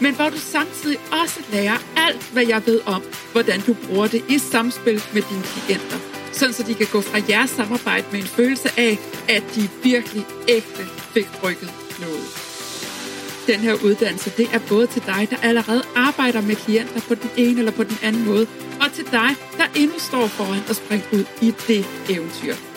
Men 0.02 0.16
hvor 0.16 0.30
du 0.30 0.38
samtidig 0.38 0.98
også 1.24 1.40
lærer 1.52 1.78
alt, 1.98 2.30
hvad 2.34 2.48
jeg 2.48 2.62
ved 2.66 2.80
om, 2.86 3.04
hvordan 3.32 3.62
du 3.62 3.74
bruger 3.74 4.08
det 4.08 4.24
i 4.30 4.38
samspil 4.38 5.04
med 5.14 5.22
dine 5.30 5.44
klienter. 5.44 5.98
Sådan 6.32 6.54
så 6.54 6.64
de 6.64 6.74
kan 6.74 6.88
gå 6.92 7.02
fra 7.02 7.20
jeres 7.30 7.50
samarbejde 7.50 8.06
med 8.12 8.20
en 8.20 8.28
følelse 8.28 8.70
af, 8.78 8.98
at 9.30 9.44
de 9.56 9.70
virkelig 9.84 10.26
ægte 10.48 10.84
fik 11.14 11.28
rykket 11.44 11.72
noget. 12.00 12.26
Den 13.48 13.60
her 13.60 13.74
uddannelse, 13.84 14.32
det 14.38 14.48
er 14.54 14.60
både 14.70 14.88
til 14.88 15.02
dig, 15.06 15.28
der 15.30 15.38
allerede 15.42 15.84
arbejder 15.96 16.42
med 16.42 16.56
klienter 16.56 17.02
på 17.08 17.16
den 17.16 17.30
ene 17.38 17.60
eller 17.60 17.72
på 17.72 17.84
den 17.84 17.98
anden 18.04 18.26
måde, 18.26 18.48
og 18.82 18.94
til 18.94 19.06
dig, 19.06 19.30
der 19.58 19.66
endnu 19.76 20.00
står 20.00 20.28
foran 20.28 20.64
at 20.70 20.76
springe 20.76 21.06
ud 21.14 21.26
i 21.42 21.54
det 21.68 21.86
eventyr. 22.10 22.71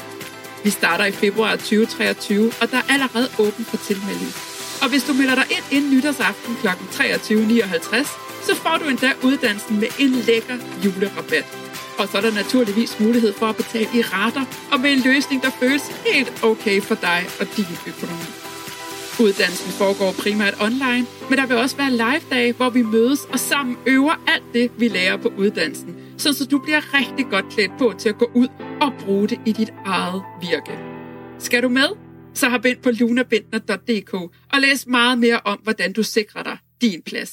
Vi 0.64 0.70
starter 0.70 1.04
i 1.04 1.12
februar 1.12 1.56
2023, 1.56 2.52
og 2.60 2.70
der 2.70 2.76
er 2.76 2.92
allerede 2.94 3.28
åben 3.38 3.64
for 3.64 3.76
tilmelding. 3.76 4.32
Og 4.82 4.88
hvis 4.90 5.04
du 5.04 5.12
melder 5.12 5.34
dig 5.34 5.46
ind 5.50 5.64
inden 5.70 5.90
nytårsaften 5.96 6.56
kl. 6.60 6.66
23.59, 6.66 8.46
så 8.46 8.54
får 8.62 8.76
du 8.80 8.84
endda 8.88 9.10
uddannelsen 9.22 9.80
med 9.80 9.88
en 9.98 10.10
lækker 10.10 10.56
julerabat. 10.84 11.46
Og 11.98 12.08
så 12.08 12.16
er 12.18 12.22
der 12.22 12.34
naturligvis 12.34 13.00
mulighed 13.00 13.32
for 13.32 13.46
at 13.46 13.56
betale 13.56 13.88
i 13.94 14.02
rater 14.02 14.44
og 14.72 14.80
med 14.80 14.92
en 14.92 15.00
løsning, 15.00 15.42
der 15.42 15.50
føles 15.50 15.82
helt 16.06 16.44
okay 16.44 16.80
for 16.82 16.94
dig 16.94 17.26
og 17.40 17.46
din 17.56 17.72
økonomi. 17.86 18.28
Uddannelsen 19.20 19.72
foregår 19.72 20.12
primært 20.12 20.54
online, 20.60 21.06
men 21.28 21.38
der 21.38 21.46
vil 21.46 21.56
også 21.56 21.76
være 21.76 21.90
live-dage, 21.90 22.52
hvor 22.52 22.70
vi 22.70 22.82
mødes 22.82 23.20
og 23.32 23.40
sammen 23.40 23.76
øver 23.86 24.14
alt 24.26 24.44
det, 24.52 24.70
vi 24.78 24.88
lærer 24.88 25.16
på 25.16 25.32
uddannelsen, 25.38 25.96
så 26.16 26.46
du 26.50 26.58
bliver 26.58 26.94
rigtig 26.94 27.26
godt 27.30 27.44
klædt 27.54 27.72
på 27.78 27.94
til 27.98 28.08
at 28.08 28.18
gå 28.18 28.30
ud 28.34 28.48
og 28.84 28.92
bruge 29.04 29.28
det 29.28 29.40
i 29.46 29.52
dit 29.52 29.72
eget 29.84 30.22
virke. 30.40 30.78
Skal 31.38 31.62
du 31.62 31.68
med? 31.68 31.88
Så 32.34 32.48
har 32.48 32.58
bind 32.58 32.78
på 32.82 32.90
lunabindner.dk 32.90 34.14
og 34.52 34.60
læs 34.60 34.86
meget 34.86 35.18
mere 35.18 35.40
om, 35.44 35.58
hvordan 35.62 35.92
du 35.92 36.02
sikrer 36.02 36.42
dig 36.42 36.58
din 36.80 37.02
plads. 37.02 37.30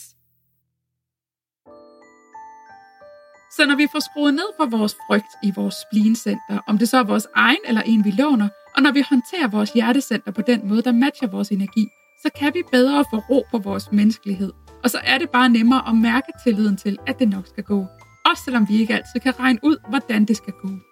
Så 3.56 3.66
når 3.68 3.76
vi 3.76 3.88
får 3.92 4.00
skruet 4.00 4.34
ned 4.34 4.50
for 4.60 4.66
vores 4.66 4.96
frygt 5.08 5.34
i 5.44 5.52
vores 5.56 5.76
splincenter, 5.86 6.60
om 6.68 6.78
det 6.78 6.90
så 6.90 6.98
er 6.98 7.04
vores 7.04 7.28
egen 7.36 7.64
eller 7.66 7.82
en, 7.82 8.06
vi 8.06 8.12
låner, 8.12 8.50
og 8.76 8.82
når 8.82 8.92
vi 8.92 9.04
håndterer 9.10 9.48
vores 9.48 9.72
hjertecenter 9.74 10.32
på 10.32 10.42
den 10.42 10.68
måde, 10.68 10.82
der 10.82 10.92
matcher 10.92 11.28
vores 11.28 11.50
energi, 11.50 11.88
så 12.24 12.30
kan 12.36 12.54
vi 12.54 12.64
bedre 12.72 13.06
få 13.14 13.18
ro 13.18 13.46
på 13.52 13.58
vores 13.58 13.92
menneskelighed. 13.92 14.52
Og 14.84 14.90
så 14.90 15.00
er 15.04 15.18
det 15.18 15.30
bare 15.30 15.50
nemmere 15.50 15.90
at 15.90 15.96
mærke 15.96 16.32
tilliden 16.44 16.78
til, 16.78 16.98
at 17.08 17.20
det 17.20 17.30
nok 17.30 17.48
skal 17.48 17.64
gå. 17.64 17.86
Også 18.26 18.44
selvom 18.46 18.70
vi 18.70 18.80
ikke 18.82 18.94
altid 18.94 19.20
kan 19.24 19.40
regne 19.40 19.60
ud, 19.64 19.78
hvordan 19.90 20.26
det 20.26 20.38
skal 20.38 20.54
gå. 20.54 20.91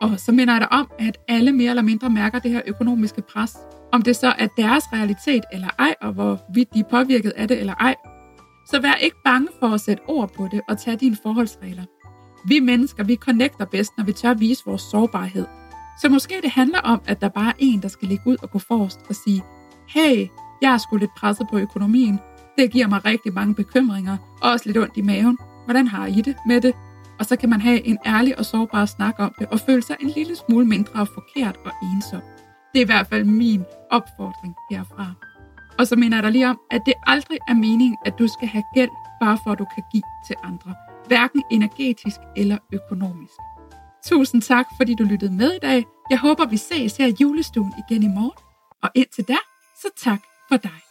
Og 0.00 0.20
så 0.20 0.32
minder 0.32 0.54
jeg 0.54 0.60
dig 0.60 0.72
om, 0.72 0.90
at 0.98 1.18
alle 1.28 1.52
mere 1.52 1.70
eller 1.70 1.82
mindre 1.82 2.10
mærker 2.10 2.38
det 2.38 2.50
her 2.50 2.62
økonomiske 2.66 3.22
pres. 3.22 3.56
Om 3.92 4.02
det 4.02 4.16
så 4.16 4.34
er 4.38 4.46
deres 4.56 4.84
realitet 4.92 5.44
eller 5.52 5.68
ej, 5.78 5.94
og 6.00 6.12
hvorvidt 6.12 6.74
de 6.74 6.80
er 6.80 6.88
påvirket 6.90 7.32
af 7.36 7.48
det 7.48 7.60
eller 7.60 7.74
ej. 7.74 7.94
Så 8.70 8.80
vær 8.80 8.94
ikke 8.94 9.16
bange 9.24 9.48
for 9.60 9.68
at 9.68 9.80
sætte 9.80 10.02
ord 10.08 10.32
på 10.32 10.48
det 10.50 10.60
og 10.68 10.78
tage 10.78 10.96
dine 10.96 11.16
forholdsregler. 11.22 11.84
Vi 12.48 12.60
mennesker, 12.60 13.04
vi 13.04 13.16
connecter 13.16 13.64
bedst, 13.64 13.92
når 13.98 14.04
vi 14.04 14.12
tør 14.12 14.34
vise 14.34 14.62
vores 14.66 14.82
sårbarhed. 14.82 15.46
Så 16.00 16.08
måske 16.08 16.34
det 16.42 16.50
handler 16.50 16.80
om, 16.80 17.00
at 17.06 17.20
der 17.20 17.28
bare 17.28 17.48
er 17.48 17.56
en, 17.58 17.82
der 17.82 17.88
skal 17.88 18.08
ligge 18.08 18.26
ud 18.26 18.36
og 18.42 18.50
gå 18.50 18.58
forrest 18.58 19.00
og 19.08 19.14
sige, 19.14 19.42
hey, 19.88 20.26
jeg 20.62 20.72
er 20.72 20.78
sgu 20.78 20.96
lidt 20.96 21.14
presset 21.16 21.46
på 21.50 21.58
økonomien. 21.58 22.20
Det 22.58 22.70
giver 22.70 22.86
mig 22.86 23.04
rigtig 23.04 23.34
mange 23.34 23.54
bekymringer, 23.54 24.16
og 24.42 24.50
også 24.50 24.66
lidt 24.66 24.78
ondt 24.78 24.96
i 24.96 25.02
maven. 25.02 25.38
Hvordan 25.64 25.86
har 25.86 26.06
I 26.06 26.20
det 26.20 26.36
med 26.46 26.60
det? 26.60 26.74
Og 27.18 27.26
så 27.26 27.36
kan 27.36 27.48
man 27.48 27.60
have 27.60 27.86
en 27.86 27.98
ærlig 28.06 28.38
og 28.38 28.44
sårbar 28.44 28.86
snak 28.86 29.14
om 29.18 29.34
det, 29.38 29.46
og 29.46 29.60
føle 29.60 29.82
sig 29.82 29.96
en 30.00 30.08
lille 30.08 30.36
smule 30.36 30.66
mindre 30.66 31.06
forkert 31.06 31.56
og 31.64 31.72
ensom. 31.82 32.20
Det 32.72 32.78
er 32.80 32.84
i 32.84 32.86
hvert 32.86 33.06
fald 33.06 33.24
min 33.24 33.64
opfordring 33.90 34.54
herfra. 34.70 35.12
Og 35.78 35.86
så 35.86 35.96
mener 35.96 36.16
jeg 36.16 36.22
dig 36.22 36.32
lige 36.32 36.48
om, 36.48 36.60
at 36.70 36.82
det 36.86 36.94
aldrig 37.06 37.38
er 37.48 37.54
meningen, 37.54 37.96
at 38.06 38.18
du 38.18 38.28
skal 38.28 38.48
have 38.48 38.64
gæld, 38.74 38.90
bare 39.20 39.38
for 39.44 39.52
at 39.52 39.58
du 39.58 39.66
kan 39.74 39.84
give 39.92 40.02
til 40.26 40.36
andre. 40.44 40.74
Hverken 41.06 41.42
energetisk 41.50 42.20
eller 42.36 42.58
økonomisk. 42.72 43.34
Tusind 44.04 44.42
tak, 44.42 44.66
fordi 44.76 44.94
du 44.94 45.04
lyttede 45.04 45.32
med 45.32 45.52
i 45.52 45.58
dag. 45.58 45.84
Jeg 46.10 46.18
håber, 46.18 46.46
vi 46.46 46.56
ses 46.56 46.96
her 46.96 47.06
i 47.06 47.14
julestuen 47.20 47.72
igen 47.78 48.02
i 48.02 48.08
morgen. 48.08 48.44
Og 48.82 48.90
indtil 48.94 49.24
da, 49.28 49.36
så 49.82 49.88
tak 49.96 50.20
for 50.48 50.56
dig. 50.56 50.87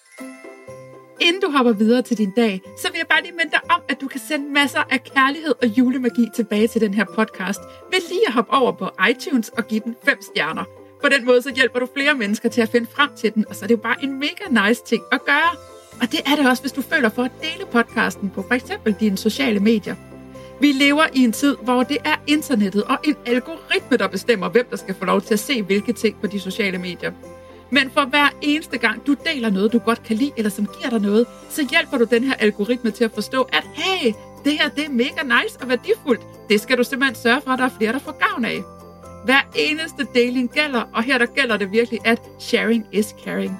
Inden 1.21 1.41
du 1.41 1.51
hopper 1.51 1.73
videre 1.73 2.01
til 2.01 2.17
din 2.17 2.31
dag, 2.31 2.61
så 2.81 2.87
vil 2.91 2.97
jeg 2.97 3.07
bare 3.07 3.21
lige 3.21 3.31
minde 3.31 3.51
dig 3.51 3.59
om, 3.69 3.81
at 3.89 4.01
du 4.01 4.07
kan 4.07 4.19
sende 4.19 4.51
masser 4.53 4.83
af 4.89 5.03
kærlighed 5.03 5.53
og 5.61 5.67
julemagi 5.67 6.27
tilbage 6.35 6.67
til 6.67 6.81
den 6.81 6.93
her 6.93 7.05
podcast 7.05 7.59
ved 7.91 7.99
lige 8.09 8.27
at 8.27 8.33
hoppe 8.33 8.53
over 8.53 8.71
på 8.71 8.89
iTunes 9.09 9.49
og 9.49 9.67
give 9.67 9.81
den 9.85 9.95
5 10.05 10.21
stjerner. 10.21 10.63
På 11.01 11.09
den 11.09 11.25
måde 11.25 11.41
så 11.41 11.51
hjælper 11.55 11.79
du 11.79 11.87
flere 11.93 12.15
mennesker 12.15 12.49
til 12.49 12.61
at 12.61 12.69
finde 12.69 12.87
frem 12.95 13.09
til 13.15 13.33
den, 13.33 13.45
og 13.49 13.55
så 13.55 13.65
er 13.65 13.67
det 13.67 13.75
jo 13.75 13.81
bare 13.81 14.03
en 14.03 14.19
mega 14.19 14.67
nice 14.67 14.83
ting 14.85 15.03
at 15.11 15.25
gøre. 15.25 15.51
Og 16.01 16.11
det 16.11 16.19
er 16.25 16.35
det 16.35 16.49
også, 16.49 16.63
hvis 16.63 16.71
du 16.71 16.81
føler 16.81 17.09
for 17.09 17.23
at 17.23 17.31
dele 17.41 17.65
podcasten 17.71 18.29
på 18.29 18.45
f.eks. 18.49 18.71
dine 18.99 19.17
sociale 19.17 19.59
medier. 19.59 19.95
Vi 20.61 20.71
lever 20.71 21.03
i 21.13 21.19
en 21.19 21.31
tid, 21.31 21.55
hvor 21.63 21.83
det 21.83 21.97
er 22.05 22.15
internettet 22.27 22.83
og 22.83 22.97
en 23.03 23.15
algoritme, 23.25 23.97
der 23.97 24.07
bestemmer, 24.07 24.49
hvem 24.49 24.67
der 24.69 24.77
skal 24.77 24.95
få 24.95 25.05
lov 25.05 25.21
til 25.21 25.33
at 25.33 25.39
se 25.39 25.61
hvilke 25.61 25.93
ting 25.93 26.21
på 26.21 26.27
de 26.27 26.39
sociale 26.39 26.77
medier. 26.77 27.11
Men 27.69 27.91
for 27.91 28.05
hver 28.05 28.27
eneste 28.41 28.77
gang, 28.77 29.07
du 29.07 29.15
deler 29.25 29.49
noget, 29.49 29.73
du 29.73 29.79
godt 29.79 30.03
kan 30.03 30.15
lide, 30.15 30.31
eller 30.37 30.49
som 30.49 30.65
giver 30.65 30.89
dig 30.89 30.99
noget, 31.01 31.27
så 31.49 31.67
hjælper 31.71 31.97
du 31.97 32.03
den 32.03 32.23
her 32.23 32.33
algoritme 32.33 32.91
til 32.91 33.03
at 33.03 33.11
forstå, 33.11 33.41
at 33.53 33.63
hey, 33.73 34.13
det 34.43 34.53
her 34.53 34.69
det 34.69 34.85
er 34.85 34.89
mega 34.89 35.23
nice 35.23 35.57
og 35.61 35.69
værdifuldt. 35.69 36.21
Det 36.49 36.61
skal 36.61 36.77
du 36.77 36.83
simpelthen 36.83 37.15
sørge 37.15 37.41
for, 37.41 37.51
at 37.51 37.59
der 37.59 37.65
er 37.65 37.69
flere, 37.77 37.93
der 37.93 37.99
får 37.99 38.29
gavn 38.29 38.45
af. 38.45 38.63
Hver 39.25 39.41
eneste 39.55 40.07
deling 40.15 40.51
gælder, 40.51 40.83
og 40.93 41.03
her 41.03 41.17
der 41.17 41.25
gælder 41.25 41.57
det 41.57 41.71
virkelig, 41.71 41.99
at 42.05 42.21
sharing 42.39 42.85
is 42.91 43.15
caring. 43.25 43.59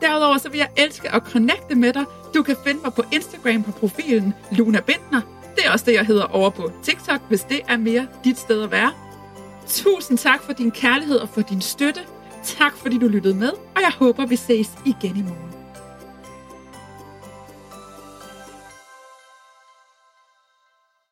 Derudover 0.00 0.38
så 0.38 0.48
vil 0.48 0.58
jeg 0.58 0.68
elske 0.76 1.14
at 1.14 1.22
connecte 1.22 1.74
med 1.74 1.92
dig. 1.92 2.04
Du 2.34 2.42
kan 2.42 2.56
finde 2.66 2.80
mig 2.84 2.94
på 2.94 3.02
Instagram 3.12 3.62
på 3.62 3.72
profilen 3.72 4.34
Luna 4.52 4.80
Bindner. 4.80 5.20
Det 5.56 5.66
er 5.66 5.72
også 5.72 5.84
det, 5.84 5.94
jeg 5.94 6.06
hedder 6.06 6.24
over 6.24 6.50
på 6.50 6.72
TikTok, 6.82 7.20
hvis 7.28 7.40
det 7.40 7.60
er 7.68 7.76
mere 7.76 8.06
dit 8.24 8.38
sted 8.38 8.62
at 8.62 8.70
være. 8.70 8.92
Tusind 9.68 10.18
tak 10.18 10.42
for 10.42 10.52
din 10.52 10.70
kærlighed 10.70 11.16
og 11.16 11.28
for 11.28 11.40
din 11.40 11.60
støtte. 11.60 12.00
Tak 12.44 12.76
fordi 12.76 12.98
du 12.98 13.08
lyttede 13.08 13.34
med, 13.34 13.50
og 13.50 13.80
jeg 13.82 13.92
håber, 13.98 14.26
vi 14.26 14.36
ses 14.36 14.70
igen 14.86 15.16
i 15.16 15.22
morgen. 15.22 15.53